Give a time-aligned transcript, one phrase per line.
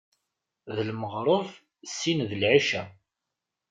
[0.75, 1.47] D lmeɣreb,
[1.97, 2.83] sin d lɛica.